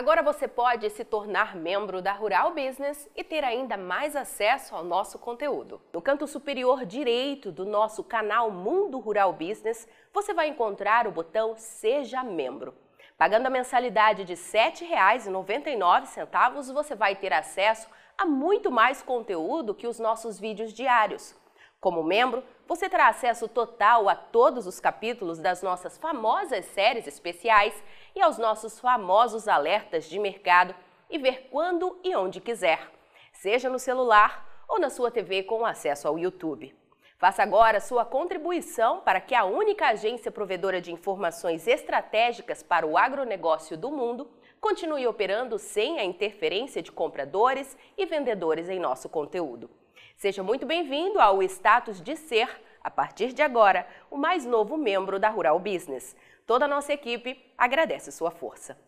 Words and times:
Agora 0.00 0.22
você 0.22 0.48
pode 0.48 0.88
se 0.88 1.04
tornar 1.04 1.54
membro 1.54 2.00
da 2.00 2.12
Rural 2.12 2.54
Business 2.54 3.06
e 3.14 3.22
ter 3.22 3.44
ainda 3.44 3.76
mais 3.76 4.16
acesso 4.16 4.74
ao 4.74 4.82
nosso 4.82 5.18
conteúdo. 5.18 5.78
No 5.92 6.00
canto 6.00 6.26
superior 6.26 6.86
direito 6.86 7.52
do 7.52 7.66
nosso 7.66 8.02
canal 8.02 8.50
Mundo 8.50 8.98
Rural 8.98 9.30
Business, 9.34 9.86
você 10.10 10.32
vai 10.32 10.48
encontrar 10.48 11.06
o 11.06 11.10
botão 11.10 11.54
Seja 11.54 12.24
Membro. 12.24 12.74
Pagando 13.18 13.48
a 13.48 13.50
mensalidade 13.50 14.24
de 14.24 14.32
R$ 14.32 14.40
7,99, 14.40 16.72
você 16.72 16.94
vai 16.94 17.14
ter 17.14 17.34
acesso 17.34 17.86
a 18.16 18.24
muito 18.24 18.70
mais 18.70 19.02
conteúdo 19.02 19.74
que 19.74 19.86
os 19.86 19.98
nossos 19.98 20.40
vídeos 20.40 20.72
diários. 20.72 21.38
Como 21.80 22.02
membro, 22.02 22.44
você 22.66 22.90
terá 22.90 23.08
acesso 23.08 23.48
total 23.48 24.06
a 24.06 24.14
todos 24.14 24.66
os 24.66 24.78
capítulos 24.78 25.38
das 25.38 25.62
nossas 25.62 25.96
famosas 25.96 26.66
séries 26.66 27.06
especiais 27.06 27.72
e 28.14 28.20
aos 28.20 28.36
nossos 28.36 28.78
famosos 28.78 29.48
alertas 29.48 30.04
de 30.04 30.18
mercado 30.18 30.74
e 31.08 31.16
ver 31.16 31.48
quando 31.50 31.98
e 32.04 32.14
onde 32.14 32.38
quiser, 32.38 32.86
seja 33.32 33.70
no 33.70 33.78
celular 33.78 34.46
ou 34.68 34.78
na 34.78 34.90
sua 34.90 35.10
TV 35.10 35.42
com 35.44 35.64
acesso 35.64 36.06
ao 36.06 36.18
YouTube. 36.18 36.76
Faça 37.16 37.42
agora 37.42 37.80
sua 37.80 38.04
contribuição 38.04 39.00
para 39.00 39.20
que 39.20 39.34
a 39.34 39.44
única 39.44 39.88
agência 39.88 40.30
provedora 40.30 40.82
de 40.82 40.92
informações 40.92 41.66
estratégicas 41.66 42.62
para 42.62 42.86
o 42.86 42.98
agronegócio 42.98 43.78
do 43.78 43.90
mundo 43.90 44.30
continue 44.60 45.06
operando 45.06 45.58
sem 45.58 45.98
a 45.98 46.04
interferência 46.04 46.82
de 46.82 46.92
compradores 46.92 47.74
e 47.96 48.04
vendedores 48.04 48.68
em 48.68 48.78
nosso 48.78 49.08
conteúdo. 49.08 49.79
Seja 50.20 50.42
muito 50.42 50.66
bem-vindo 50.66 51.18
ao 51.18 51.42
status 51.42 51.98
de 51.98 52.14
ser, 52.14 52.60
a 52.84 52.90
partir 52.90 53.32
de 53.32 53.40
agora, 53.40 53.88
o 54.10 54.18
mais 54.18 54.44
novo 54.44 54.76
membro 54.76 55.18
da 55.18 55.30
Rural 55.30 55.58
Business. 55.58 56.14
Toda 56.46 56.66
a 56.66 56.68
nossa 56.68 56.92
equipe 56.92 57.42
agradece 57.56 58.12
sua 58.12 58.30
força. 58.30 58.78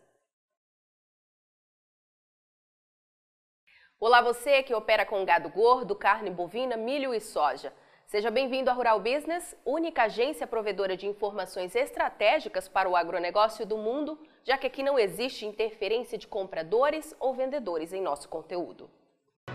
Olá 3.99 4.21
você 4.21 4.61
que 4.61 4.75
opera 4.75 5.07
com 5.07 5.25
gado 5.25 5.49
gordo, 5.49 5.95
carne 5.95 6.29
bovina, 6.29 6.77
milho 6.77 7.15
e 7.15 7.19
soja. 7.19 7.73
Seja 8.05 8.29
bem-vindo 8.29 8.69
à 8.69 8.73
Rural 8.73 8.99
Business, 8.99 9.55
única 9.65 10.03
agência 10.03 10.45
provedora 10.45 10.95
de 10.95 11.07
informações 11.07 11.75
estratégicas 11.75 12.69
para 12.69 12.87
o 12.87 12.95
agronegócio 12.95 13.65
do 13.65 13.75
mundo, 13.75 14.19
já 14.43 14.55
que 14.55 14.67
aqui 14.67 14.83
não 14.83 14.99
existe 14.99 15.47
interferência 15.47 16.15
de 16.15 16.27
compradores 16.27 17.15
ou 17.19 17.33
vendedores 17.33 17.91
em 17.91 18.03
nosso 18.03 18.29
conteúdo. 18.29 18.87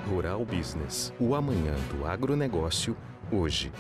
Rural 0.09 0.42
Business, 0.42 1.12
o 1.20 1.34
amanhã 1.34 1.75
do 1.92 2.06
agronegócio, 2.06 2.97
hoje. 3.31 3.70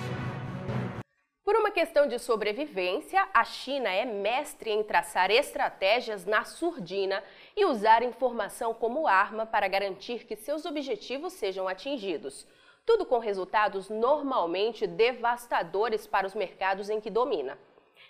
Por 1.42 1.56
uma 1.56 1.70
questão 1.70 2.06
de 2.06 2.18
sobrevivência, 2.18 3.26
a 3.32 3.44
China 3.44 3.88
é 3.88 4.04
mestre 4.04 4.70
em 4.70 4.84
traçar 4.84 5.30
estratégias 5.30 6.26
na 6.26 6.44
surdina 6.44 7.24
e 7.56 7.64
usar 7.64 8.02
informação 8.02 8.74
como 8.74 9.06
arma 9.06 9.46
para 9.46 9.66
garantir 9.68 10.26
que 10.26 10.36
seus 10.36 10.66
objetivos 10.66 11.32
sejam 11.32 11.66
atingidos. 11.66 12.46
Tudo 12.84 13.06
com 13.06 13.18
resultados 13.18 13.88
normalmente 13.88 14.86
devastadores 14.86 16.06
para 16.06 16.26
os 16.26 16.34
mercados 16.34 16.90
em 16.90 17.00
que 17.00 17.08
domina. 17.08 17.58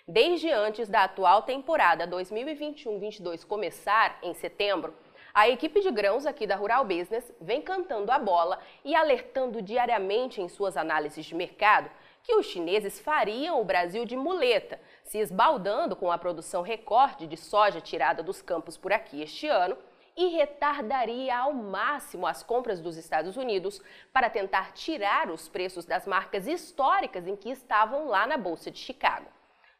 Desde 0.05 0.51
antes 0.51 0.89
da 0.89 1.05
atual 1.05 1.43
temporada 1.43 2.05
2021-22 2.05 3.45
começar, 3.45 4.19
em 4.21 4.33
setembro, 4.33 4.93
a 5.39 5.47
equipe 5.47 5.79
de 5.79 5.89
grãos 5.89 6.25
aqui 6.25 6.45
da 6.45 6.57
Rural 6.57 6.83
Business 6.83 7.31
vem 7.39 7.61
cantando 7.61 8.11
a 8.11 8.19
bola 8.19 8.59
e 8.83 8.93
alertando 8.93 9.61
diariamente 9.61 10.41
em 10.41 10.49
suas 10.49 10.75
análises 10.75 11.25
de 11.25 11.33
mercado 11.33 11.89
que 12.21 12.35
os 12.35 12.45
chineses 12.45 12.99
fariam 12.99 13.61
o 13.61 13.63
Brasil 13.63 14.03
de 14.03 14.17
muleta, 14.17 14.81
se 15.01 15.17
esbaldando 15.17 15.95
com 15.95 16.11
a 16.11 16.17
produção 16.17 16.61
recorde 16.61 17.25
de 17.25 17.37
soja 17.37 17.79
tirada 17.79 18.21
dos 18.21 18.41
campos 18.41 18.75
por 18.75 18.91
aqui 18.91 19.21
este 19.21 19.47
ano 19.47 19.77
e 20.13 20.27
retardaria 20.27 21.37
ao 21.37 21.53
máximo 21.53 22.27
as 22.27 22.43
compras 22.43 22.81
dos 22.81 22.97
Estados 22.97 23.37
Unidos 23.37 23.81
para 24.11 24.29
tentar 24.29 24.73
tirar 24.73 25.31
os 25.31 25.47
preços 25.47 25.85
das 25.85 26.05
marcas 26.05 26.47
históricas 26.47 27.25
em 27.25 27.37
que 27.37 27.49
estavam 27.49 28.09
lá 28.09 28.27
na 28.27 28.37
Bolsa 28.37 28.69
de 28.69 28.79
Chicago. 28.79 29.27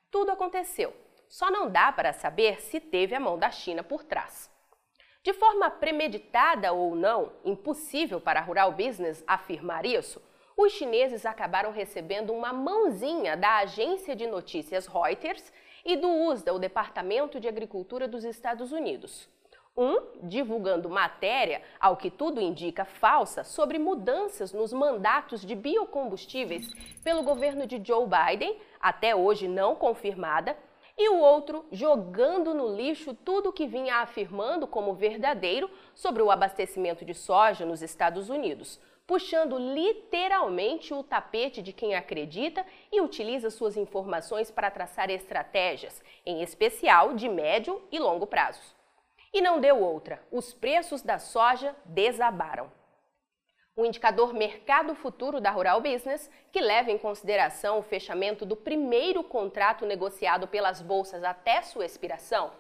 Tudo 0.10 0.32
aconteceu, 0.32 0.96
só 1.28 1.52
não 1.52 1.70
dá 1.70 1.92
para 1.92 2.14
saber 2.14 2.62
se 2.62 2.80
teve 2.80 3.14
a 3.14 3.20
mão 3.20 3.38
da 3.38 3.52
China 3.52 3.84
por 3.84 4.06
trás. 4.06 4.50
De 5.30 5.34
forma 5.34 5.70
premeditada 5.70 6.74
ou 6.74 6.96
não, 6.96 7.32
impossível 7.46 8.20
para 8.20 8.40
a 8.40 8.44
Rural 8.44 8.72
Business 8.72 9.24
afirmar 9.28 9.86
isso, 9.86 10.20
os 10.58 10.72
chineses 10.72 11.24
acabaram 11.24 11.72
recebendo 11.72 12.34
uma 12.34 12.52
mãozinha 12.52 13.38
da 13.38 13.58
agência 13.58 14.16
de 14.16 14.26
notícias 14.26 14.88
Reuters 14.88 15.54
e 15.86 15.96
do 15.96 16.10
USDA, 16.10 16.52
o 16.52 16.58
Departamento 16.58 17.40
de 17.40 17.48
Agricultura 17.48 18.08
dos 18.08 18.24
Estados 18.24 18.72
Unidos. 18.72 19.30
Um, 19.78 20.00
divulgando 20.24 20.90
matéria, 20.90 21.62
ao 21.80 21.96
que 21.96 22.10
tudo 22.10 22.42
indica 22.42 22.84
falsa, 22.84 23.44
sobre 23.44 23.78
mudanças 23.78 24.52
nos 24.52 24.74
mandatos 24.74 25.46
de 25.46 25.54
biocombustíveis 25.54 26.74
pelo 27.04 27.22
governo 27.22 27.68
de 27.68 27.80
Joe 27.86 28.08
Biden, 28.08 28.60
até 28.82 29.16
hoje 29.16 29.48
não 29.48 29.76
confirmada, 29.76 30.58
e 31.02 31.08
o 31.08 31.18
outro 31.18 31.66
jogando 31.72 32.54
no 32.54 32.76
lixo 32.76 33.14
tudo 33.14 33.50
o 33.50 33.54
que 33.54 33.66
vinha 33.66 34.02
afirmando 34.02 34.68
como 34.68 34.94
verdadeiro 34.94 35.72
sobre 35.96 36.22
o 36.22 36.30
abastecimento 36.30 37.06
de 37.06 37.14
soja 37.14 37.66
nos 37.66 37.82
Estados 37.82 38.30
Unidos, 38.30 38.78
puxando 39.08 39.58
literalmente 39.58 40.94
o 40.94 41.02
tapete 41.02 41.62
de 41.62 41.72
quem 41.72 41.96
acredita 41.96 42.66
e 42.92 43.00
utiliza 43.00 43.50
suas 43.50 43.78
informações 43.78 44.52
para 44.52 44.70
traçar 44.70 45.10
estratégias, 45.10 46.04
em 46.26 46.42
especial 46.42 47.14
de 47.14 47.30
médio 47.30 47.82
e 47.90 47.98
longo 47.98 48.28
prazos. 48.28 48.76
E 49.34 49.42
não 49.42 49.62
deu 49.62 49.82
outra, 49.82 50.22
os 50.30 50.54
preços 50.54 51.02
da 51.02 51.18
soja 51.18 51.74
desabaram. 51.86 52.79
O 53.80 53.86
indicador 53.86 54.34
Mercado 54.34 54.94
Futuro 54.94 55.40
da 55.40 55.52
Rural 55.52 55.80
Business, 55.80 56.30
que 56.52 56.60
leva 56.60 56.92
em 56.92 56.98
consideração 56.98 57.80
o 57.80 57.82
fechamento 57.82 58.46
do 58.46 58.54
primeiro 58.54 59.24
contrato 59.24 59.86
negociado 59.86 60.50
pelas 60.50 60.82
bolsas 60.82 61.24
até 61.24 61.62
sua 61.62 61.86
expiração, 61.86 62.52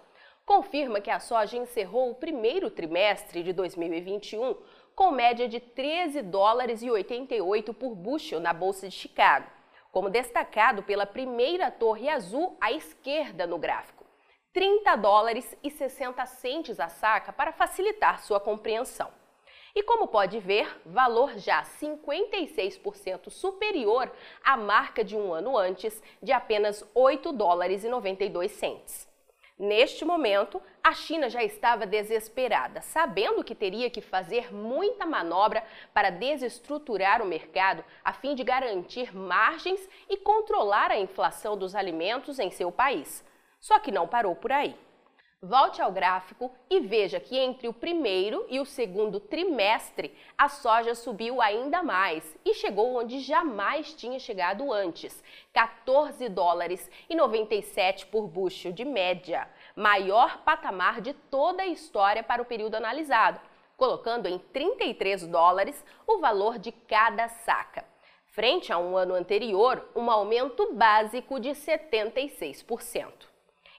confirma 0.45 1.01
que 1.01 1.11
a 1.11 1.19
soja 1.19 1.57
encerrou 1.57 2.09
o 2.09 2.15
primeiro 2.15 2.71
trimestre 2.71 3.43
de 3.43 3.51
2021 3.51 4.55
com 4.95 5.11
média 5.11 5.45
de 5.45 5.59
13 5.59 6.21
dólares 6.21 6.81
e 6.81 6.89
88 6.89 7.73
por 7.73 7.95
bushel 7.95 8.39
na 8.39 8.53
Bolsa 8.53 8.87
de 8.87 8.95
Chicago, 8.95 9.47
como 9.91 10.09
destacado 10.09 10.83
pela 10.83 11.05
primeira 11.05 11.69
torre 11.69 12.07
azul 12.07 12.55
à 12.61 12.71
esquerda 12.71 13.45
no 13.45 13.57
gráfico. 13.57 14.05
30 14.53 14.95
dólares 14.95 15.53
e 15.61 15.69
60 15.69 16.25
centes 16.27 16.79
a 16.79 16.87
saca 16.87 17.33
para 17.33 17.51
facilitar 17.51 18.21
sua 18.21 18.39
compreensão. 18.39 19.18
E 19.75 19.83
como 19.83 20.07
pode 20.07 20.39
ver, 20.39 20.81
valor 20.85 21.37
já 21.37 21.63
56% 21.63 23.29
superior 23.29 24.11
à 24.43 24.57
marca 24.57 25.03
de 25.03 25.15
um 25.15 25.33
ano 25.33 25.57
antes, 25.57 26.01
de 26.21 26.31
apenas 26.31 26.83
8 26.93 27.31
dólares 27.31 27.83
e 27.83 27.89
92 27.89 28.51
centes. 28.51 29.07
Neste 29.59 30.05
momento, 30.05 30.61
a 30.81 30.93
China 30.93 31.29
já 31.29 31.43
estava 31.43 31.85
desesperada, 31.85 32.81
sabendo 32.81 33.43
que 33.43 33.53
teria 33.53 33.89
que 33.89 33.99
fazer 33.99 34.53
muita 34.53 35.05
manobra 35.05 35.61
para 35.93 36.09
desestruturar 36.09 37.21
o 37.21 37.25
mercado 37.25 37.83
a 38.01 38.13
fim 38.13 38.35
de 38.35 38.43
garantir 38.43 39.13
margens 39.13 39.85
e 40.09 40.15
controlar 40.15 40.91
a 40.91 40.97
inflação 40.97 41.57
dos 41.57 41.75
alimentos 41.75 42.39
em 42.39 42.49
seu 42.49 42.71
país. 42.71 43.21
Só 43.59 43.77
que 43.79 43.91
não 43.91 44.07
parou 44.07 44.33
por 44.33 44.53
aí. 44.53 44.77
Volte 45.41 45.81
ao 45.81 45.89
gráfico 45.89 46.51
e 46.69 46.81
veja 46.81 47.17
que 47.17 47.37
entre 47.37 47.69
o 47.69 47.73
primeiro 47.73 48.45
e 48.49 48.59
o 48.59 48.65
segundo 48.65 49.21
trimestre 49.21 50.13
a 50.37 50.49
soja 50.49 50.93
subiu 50.93 51.41
ainda 51.41 51.81
mais 51.81 52.37
e 52.43 52.53
chegou 52.53 52.97
onde 52.97 53.21
jamais 53.21 53.93
tinha 53.93 54.19
chegado 54.19 54.73
antes, 54.73 55.23
14 55.53 56.27
dólares 56.27 56.91
e 57.09 57.15
97 57.15 58.07
por 58.07 58.27
bushel 58.27 58.73
de 58.73 58.83
média, 58.83 59.47
maior 59.77 60.39
patamar 60.43 60.99
de 60.99 61.13
toda 61.13 61.63
a 61.63 61.67
história 61.67 62.21
para 62.21 62.41
o 62.41 62.45
período 62.45 62.75
analisado, 62.75 63.39
colocando 63.77 64.27
em 64.27 64.37
33 64.37 65.25
dólares 65.25 65.85
o 66.05 66.19
valor 66.19 66.59
de 66.59 66.73
cada 66.73 67.29
saca. 67.29 67.85
Frente 68.25 68.73
a 68.73 68.77
um 68.77 68.97
ano 68.97 69.13
anterior, 69.13 69.87
um 69.95 70.11
aumento 70.11 70.73
básico 70.73 71.39
de 71.39 71.51
76%. 71.51 73.28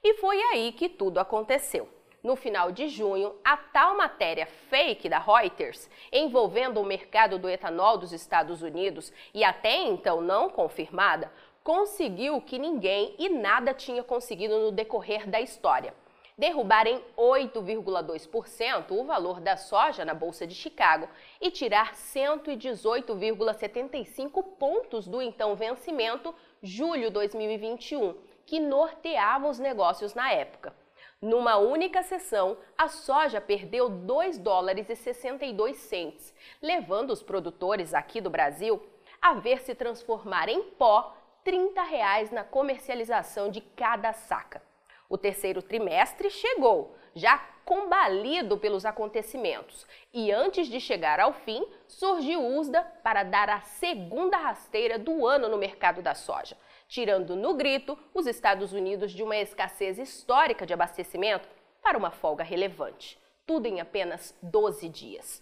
E 0.03 0.15
foi 0.15 0.41
aí 0.41 0.71
que 0.71 0.89
tudo 0.89 1.19
aconteceu. 1.19 1.87
No 2.23 2.35
final 2.35 2.71
de 2.71 2.87
junho, 2.87 3.35
a 3.43 3.55
tal 3.55 3.95
matéria 3.95 4.47
fake 4.47 5.07
da 5.07 5.19
Reuters, 5.19 5.87
envolvendo 6.11 6.81
o 6.81 6.85
mercado 6.85 7.37
do 7.37 7.47
etanol 7.47 7.99
dos 7.99 8.11
Estados 8.11 8.63
Unidos 8.63 9.13
e 9.31 9.43
até 9.43 9.75
então 9.75 10.19
não 10.19 10.49
confirmada, 10.49 11.31
conseguiu 11.63 12.35
o 12.35 12.41
que 12.41 12.57
ninguém 12.57 13.13
e 13.19 13.29
nada 13.29 13.75
tinha 13.75 14.03
conseguido 14.03 14.57
no 14.57 14.71
decorrer 14.71 15.29
da 15.29 15.39
história. 15.39 15.93
Derrubar 16.35 16.87
em 16.87 16.99
8,2% 17.15 18.89
o 18.89 19.03
valor 19.03 19.39
da 19.39 19.55
soja 19.55 20.03
na 20.03 20.15
Bolsa 20.15 20.47
de 20.47 20.55
Chicago 20.55 21.07
e 21.39 21.51
tirar 21.51 21.93
118,75 21.93 24.43
pontos 24.57 25.07
do 25.07 25.21
então 25.21 25.55
vencimento 25.55 26.33
julho 26.63 27.11
2021 27.11 28.30
que 28.51 28.59
norteava 28.59 29.47
os 29.47 29.59
negócios 29.59 30.13
na 30.13 30.29
época. 30.29 30.75
Numa 31.21 31.55
única 31.55 32.03
sessão, 32.03 32.57
a 32.77 32.89
soja 32.89 33.39
perdeu 33.39 33.87
2 33.87 34.37
dólares 34.37 34.89
e 34.89 34.95
62 34.97 35.77
centes, 35.77 36.35
levando 36.61 37.11
os 37.11 37.23
produtores 37.23 37.93
aqui 37.93 38.19
do 38.19 38.29
Brasil 38.29 38.85
a 39.21 39.35
ver 39.35 39.61
se 39.61 39.73
transformar 39.73 40.49
em 40.49 40.63
pó 40.63 41.15
30 41.45 41.81
reais 41.83 42.29
na 42.29 42.43
comercialização 42.43 43.49
de 43.49 43.61
cada 43.61 44.11
saca. 44.11 44.61
O 45.07 45.17
terceiro 45.17 45.61
trimestre 45.61 46.29
chegou, 46.29 46.93
já 47.15 47.37
combalido 47.63 48.57
pelos 48.57 48.85
acontecimentos, 48.85 49.87
e 50.13 50.29
antes 50.29 50.67
de 50.67 50.81
chegar 50.81 51.21
ao 51.21 51.31
fim, 51.31 51.65
surgiu 51.87 52.45
USDA 52.45 52.83
para 53.01 53.23
dar 53.23 53.49
a 53.49 53.61
segunda 53.61 54.35
rasteira 54.35 54.99
do 54.99 55.25
ano 55.25 55.47
no 55.47 55.57
mercado 55.57 56.01
da 56.01 56.13
soja 56.13 56.57
tirando 56.91 57.37
no 57.37 57.53
grito 57.53 57.97
os 58.13 58.27
Estados 58.27 58.73
Unidos 58.73 59.13
de 59.13 59.23
uma 59.23 59.37
escassez 59.37 59.97
histórica 59.97 60.65
de 60.65 60.73
abastecimento 60.73 61.47
para 61.81 61.97
uma 61.97 62.11
folga 62.11 62.43
relevante. 62.43 63.17
Tudo 63.47 63.65
em 63.65 63.79
apenas 63.79 64.37
12 64.43 64.89
dias. 64.89 65.41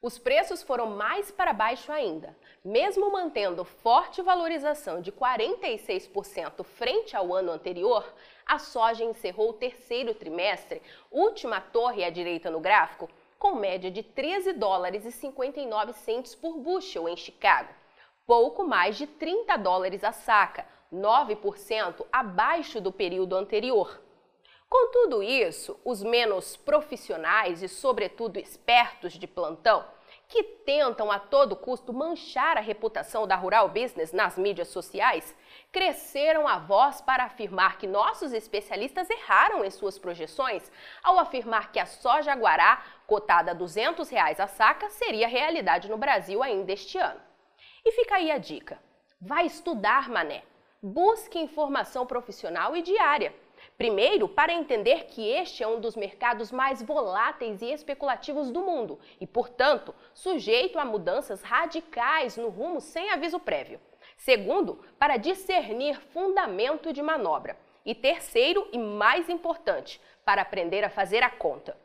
Os 0.00 0.18
preços 0.18 0.62
foram 0.62 0.86
mais 0.86 1.30
para 1.30 1.52
baixo 1.52 1.92
ainda. 1.92 2.34
Mesmo 2.64 3.12
mantendo 3.12 3.62
forte 3.62 4.22
valorização 4.22 5.02
de 5.02 5.12
46% 5.12 6.64
frente 6.64 7.14
ao 7.14 7.34
ano 7.34 7.52
anterior, 7.52 8.14
a 8.46 8.58
soja 8.58 9.04
encerrou 9.04 9.50
o 9.50 9.54
terceiro 9.54 10.14
trimestre, 10.14 10.80
última 11.10 11.60
torre 11.60 12.04
à 12.04 12.10
direita 12.10 12.50
no 12.50 12.58
gráfico, 12.60 13.10
com 13.38 13.56
média 13.56 13.90
de 13.90 14.02
13 14.02 14.54
dólares 14.54 15.04
e 15.04 15.12
59 15.12 15.92
centes 15.92 16.34
por 16.34 16.56
bushel 16.56 17.06
em 17.06 17.16
Chicago, 17.18 17.68
pouco 18.26 18.64
mais 18.64 18.96
de 18.96 19.06
30 19.06 19.58
dólares 19.58 20.02
a 20.02 20.10
saca, 20.10 20.66
9% 20.92 22.06
abaixo 22.12 22.80
do 22.80 22.92
período 22.92 23.36
anterior. 23.36 24.00
Com 24.68 24.90
tudo 24.90 25.22
isso, 25.22 25.78
os 25.84 26.02
menos 26.02 26.56
profissionais 26.56 27.62
e, 27.62 27.68
sobretudo, 27.68 28.38
espertos 28.38 29.12
de 29.12 29.26
plantão, 29.26 29.84
que 30.28 30.42
tentam 30.42 31.10
a 31.12 31.20
todo 31.20 31.54
custo 31.54 31.92
manchar 31.92 32.56
a 32.56 32.60
reputação 32.60 33.28
da 33.28 33.36
rural 33.36 33.68
business 33.68 34.12
nas 34.12 34.36
mídias 34.36 34.66
sociais, 34.68 35.36
cresceram 35.70 36.48
a 36.48 36.58
voz 36.58 37.00
para 37.00 37.24
afirmar 37.24 37.78
que 37.78 37.86
nossos 37.86 38.32
especialistas 38.32 39.08
erraram 39.08 39.64
em 39.64 39.70
suas 39.70 40.00
projeções 40.00 40.70
ao 41.00 41.16
afirmar 41.18 41.70
que 41.70 41.78
a 41.78 41.86
soja 41.86 42.34
guará, 42.34 42.82
cotada 43.06 43.52
a 43.52 43.54
200 43.54 44.08
reais 44.08 44.40
a 44.40 44.48
saca, 44.48 44.90
seria 44.90 45.28
realidade 45.28 45.88
no 45.88 45.96
Brasil 45.96 46.42
ainda 46.42 46.72
este 46.72 46.98
ano. 46.98 47.20
E 47.84 47.92
fica 47.92 48.16
aí 48.16 48.32
a 48.32 48.38
dica: 48.38 48.82
vai 49.20 49.46
estudar, 49.46 50.08
mané 50.08 50.42
busque 50.86 51.36
informação 51.36 52.06
profissional 52.06 52.76
e 52.76 52.80
diária. 52.80 53.34
Primeiro, 53.76 54.28
para 54.28 54.52
entender 54.52 55.06
que 55.06 55.28
este 55.28 55.64
é 55.64 55.66
um 55.66 55.80
dos 55.80 55.96
mercados 55.96 56.52
mais 56.52 56.80
voláteis 56.80 57.60
e 57.60 57.72
especulativos 57.72 58.52
do 58.52 58.62
mundo 58.62 58.96
e, 59.20 59.26
portanto, 59.26 59.92
sujeito 60.14 60.78
a 60.78 60.84
mudanças 60.84 61.42
radicais 61.42 62.36
no 62.36 62.48
rumo 62.50 62.80
sem 62.80 63.10
aviso 63.10 63.40
prévio. 63.40 63.80
Segundo, 64.16 64.78
para 64.96 65.16
discernir 65.16 66.00
fundamento 66.12 66.92
de 66.92 67.02
manobra. 67.02 67.58
E 67.84 67.92
terceiro, 67.92 68.68
e 68.72 68.78
mais 68.78 69.28
importante, 69.28 70.00
para 70.24 70.42
aprender 70.42 70.84
a 70.84 70.90
fazer 70.90 71.22
a 71.24 71.30
conta. 71.30 71.76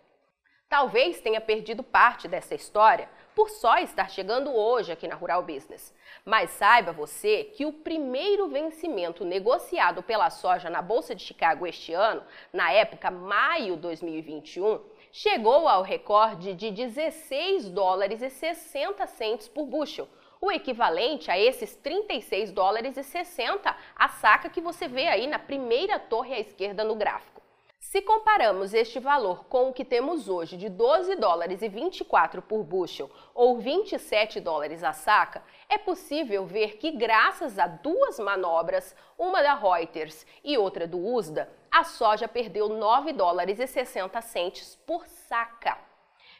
Talvez 0.71 1.19
tenha 1.19 1.41
perdido 1.41 1.83
parte 1.83 2.29
dessa 2.29 2.55
história 2.55 3.09
por 3.35 3.49
só 3.49 3.79
estar 3.79 4.09
chegando 4.09 4.55
hoje 4.55 4.89
aqui 4.89 5.05
na 5.05 5.15
Rural 5.15 5.43
Business. 5.43 5.93
Mas 6.23 6.49
saiba 6.51 6.93
você 6.93 7.43
que 7.43 7.65
o 7.65 7.73
primeiro 7.73 8.47
vencimento 8.47 9.25
negociado 9.25 10.01
pela 10.01 10.29
soja 10.29 10.69
na 10.69 10.81
Bolsa 10.81 11.13
de 11.13 11.25
Chicago 11.25 11.67
este 11.67 11.91
ano, 11.91 12.23
na 12.53 12.71
época 12.71 13.11
maio 13.11 13.75
2021, 13.75 14.79
chegou 15.11 15.67
ao 15.67 15.81
recorde 15.81 16.53
de 16.53 16.71
16 16.71 17.67
dólares 17.67 18.21
e 18.21 18.29
60 18.29 19.05
centes 19.07 19.49
por 19.49 19.65
bushel, 19.65 20.07
o 20.39 20.49
equivalente 20.49 21.29
a 21.29 21.37
esses 21.37 21.75
36 21.75 22.49
dólares 22.53 22.95
e 22.95 23.03
60 23.03 23.75
a 23.93 24.07
saca 24.07 24.49
que 24.49 24.61
você 24.61 24.87
vê 24.87 25.09
aí 25.09 25.27
na 25.27 25.37
primeira 25.37 25.99
torre 25.99 26.33
à 26.33 26.39
esquerda 26.39 26.85
no 26.85 26.95
gráfico. 26.95 27.40
Se 27.81 27.99
comparamos 27.99 28.75
este 28.75 28.99
valor 28.99 29.45
com 29.45 29.67
o 29.67 29.73
que 29.73 29.83
temos 29.83 30.29
hoje 30.29 30.55
de 30.55 30.69
12 30.69 31.15
dólares 31.15 31.63
e 31.63 31.67
24 31.67 32.39
por 32.39 32.63
bushel 32.63 33.09
ou 33.33 33.57
27 33.57 34.39
dólares 34.39 34.83
a 34.83 34.93
saca, 34.93 35.43
é 35.67 35.79
possível 35.79 36.45
ver 36.45 36.77
que 36.77 36.91
graças 36.91 37.57
a 37.57 37.65
duas 37.65 38.19
manobras, 38.19 38.95
uma 39.17 39.41
da 39.41 39.55
Reuters 39.55 40.27
e 40.43 40.59
outra 40.59 40.87
do 40.87 40.99
USDA, 41.03 41.51
a 41.71 41.83
soja 41.83 42.27
perdeu 42.27 42.69
9 42.69 43.13
dólares 43.13 43.59
e 43.59 43.65
60 43.65 44.21
centes 44.21 44.75
por 44.85 45.07
saca. 45.07 45.77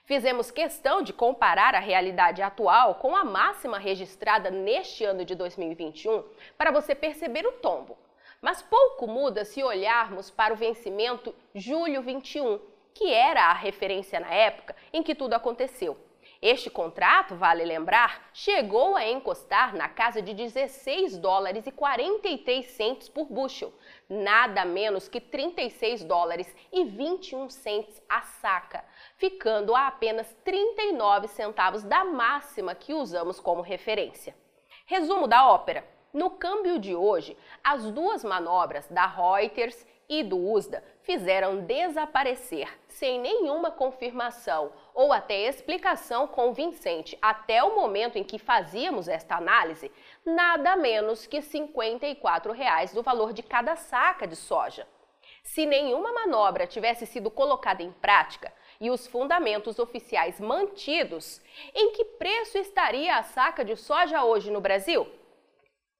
Fizemos 0.06 0.52
questão 0.52 1.02
de 1.02 1.12
comparar 1.12 1.74
a 1.74 1.80
realidade 1.80 2.44
atual 2.44 2.96
com 2.96 3.16
a 3.16 3.26
máxima 3.26 3.80
registrada 3.80 4.52
neste 4.52 5.04
ano 5.04 5.26
de 5.26 5.34
2021 5.34 6.24
para 6.56 6.72
você 6.72 6.94
perceber 6.94 7.48
o 7.48 7.54
tombo. 7.54 7.98
Mas 8.42 8.62
pouco 8.64 9.06
muda 9.06 9.46
se 9.46 9.64
olharmos 9.64 10.32
para 10.32 10.52
o 10.52 10.58
vencimento 10.58 11.34
julho 11.54 12.02
21, 12.02 12.60
que 12.92 13.14
era 13.14 13.46
a 13.46 13.54
referência 13.54 14.20
na 14.20 14.34
época 14.34 14.76
em 14.92 15.04
que 15.04 15.14
tudo 15.14 15.36
aconteceu. 15.36 15.96
Este 16.42 16.68
contrato, 16.68 17.36
vale 17.36 17.64
lembrar, 17.64 18.32
chegou 18.34 18.96
a 18.96 19.08
encostar 19.08 19.76
na 19.76 19.88
casa 19.88 20.24
de 20.24 20.34
16 20.34 21.20
dólares 21.20 21.68
e 21.68 21.72
43 21.72 22.66
centos 22.66 23.08
por 23.08 23.26
bushel, 23.26 23.72
nada 24.10 24.66
menos 24.66 25.08
que 25.08 25.22
36 25.22 26.04
dólares 26.04 26.52
e 26.72 26.84
21 26.84 27.48
centos 27.52 28.02
a 28.10 28.22
saca, 28.22 28.84
ficando 29.18 29.76
a 29.76 29.86
apenas 29.86 30.36
39 30.44 31.28
centavos 31.28 31.84
da 31.84 32.04
máxima 32.04 32.74
que 32.74 32.92
usamos 32.92 33.40
como 33.40 33.62
referência. 33.62 34.36
Resumo 34.88 35.28
da 35.28 35.48
ópera. 35.48 36.01
No 36.14 36.32
câmbio 36.32 36.78
de 36.78 36.94
hoje, 36.94 37.38
as 37.64 37.90
duas 37.90 38.22
manobras 38.22 38.86
da 38.90 39.06
Reuters 39.06 39.88
e 40.10 40.24
do 40.24 40.38
USDA 40.38 40.84
fizeram 41.04 41.62
desaparecer, 41.62 42.68
sem 42.90 43.18
nenhuma 43.18 43.72
confirmação 43.72 44.74
ou 44.94 45.14
até 45.14 45.48
explicação 45.48 46.28
convincente 46.28 47.18
até 47.22 47.64
o 47.64 47.78
momento 47.78 48.18
em 48.18 48.26
que 48.26 48.38
fazíamos 48.38 49.08
esta 49.08 49.38
análise, 49.38 49.90
nada 50.26 50.76
menos 50.76 51.26
que 51.26 51.42
54 51.42 52.52
reais 52.52 52.94
do 52.94 53.02
valor 53.02 53.32
de 53.32 53.42
cada 53.42 53.78
saca 53.78 54.28
de 54.28 54.36
soja. 54.36 54.86
Se 55.42 55.66
nenhuma 55.66 56.12
manobra 56.12 56.68
tivesse 56.68 57.06
sido 57.06 57.32
colocada 57.32 57.82
em 57.82 57.92
prática 57.92 58.54
e 58.82 58.92
os 58.92 59.08
fundamentos 59.08 59.80
oficiais 59.80 60.42
mantidos, 60.42 61.42
em 61.74 61.94
que 61.94 62.04
preço 62.04 62.58
estaria 62.58 63.16
a 63.16 63.24
saca 63.24 63.64
de 63.64 63.78
soja 63.78 64.26
hoje 64.26 64.52
no 64.52 64.60
Brasil? 64.60 65.21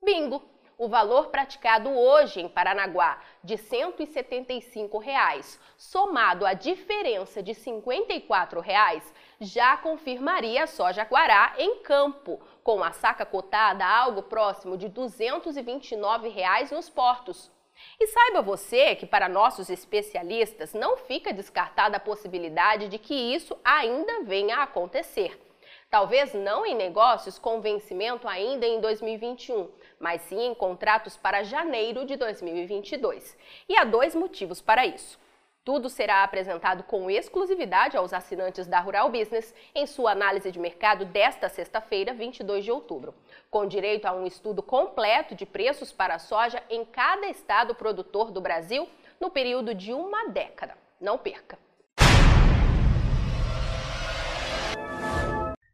Bingo! 0.04 0.42
O 0.80 0.88
valor 0.88 1.28
praticado 1.28 1.88
hoje 1.92 2.42
em 2.42 2.50
Paranaguá 2.50 3.22
de 3.44 3.56
175 3.56 4.98
reais, 4.98 5.60
somado 5.78 6.44
à 6.44 6.54
diferença 6.54 7.44
de 7.44 7.54
54 7.54 8.60
reais, 8.60 9.14
já 9.40 9.78
confirmaria 9.78 10.64
a 10.64 10.68
soja 10.68 11.04
guará 11.04 11.54
em 11.60 11.84
campo, 11.84 12.42
com 12.64 12.84
a 12.84 12.92
saca 12.92 13.28
cotada 13.28 13.86
a 13.86 13.96
algo 13.96 14.24
próximo 14.24 14.76
de 14.76 14.90
229 14.90 16.30
reais 16.30 16.72
nos 16.72 16.90
portos. 16.90 17.52
E 18.00 18.08
saiba 18.08 18.42
você 18.42 18.96
que, 18.96 19.06
para 19.06 19.30
nossos 19.30 19.70
especialistas, 19.70 20.74
não 20.74 20.98
fica 20.98 21.32
descartada 21.32 21.98
a 21.98 22.00
possibilidade 22.00 22.88
de 22.88 22.98
que 22.98 23.14
isso 23.14 23.56
ainda 23.64 24.24
venha 24.24 24.58
a 24.58 24.64
acontecer. 24.64 25.40
Talvez 25.92 26.34
não 26.34 26.66
em 26.66 26.74
negócios 26.74 27.38
com 27.38 27.60
vencimento 27.60 28.26
ainda 28.26 28.66
em 28.66 28.80
2021, 28.80 29.70
mas 30.02 30.22
sim 30.24 30.48
em 30.48 30.56
contratos 30.56 31.16
para 31.16 31.44
janeiro 31.44 32.06
de 32.06 32.18
2022. 32.18 33.38
E 33.70 33.78
há 33.78 33.86
dois 33.86 34.16
motivos 34.16 34.60
para 34.60 34.86
isso. 34.86 35.20
Tudo 35.64 35.90
será 35.90 36.24
apresentado 36.24 36.82
com 36.84 37.10
exclusividade 37.10 37.96
aos 37.96 38.14
assinantes 38.14 38.66
da 38.66 38.80
Rural 38.80 39.12
Business 39.12 39.54
em 39.76 39.86
sua 39.86 40.12
análise 40.12 40.52
de 40.52 40.58
mercado 40.58 41.06
desta 41.06 41.48
sexta-feira, 41.48 42.16
22 42.16 42.66
de 42.66 42.72
outubro, 42.72 43.14
com 43.52 43.68
direito 43.68 44.08
a 44.08 44.12
um 44.12 44.26
estudo 44.26 44.64
completo 44.64 45.36
de 45.36 45.46
preços 45.46 45.92
para 45.92 46.16
a 46.16 46.20
soja 46.20 46.64
em 46.68 46.84
cada 46.84 47.28
estado 47.28 47.76
produtor 47.76 48.32
do 48.32 48.42
Brasil 48.42 48.90
no 49.20 49.30
período 49.30 49.76
de 49.76 49.94
uma 49.94 50.30
década. 50.30 50.76
Não 51.00 51.16
perca! 51.20 51.60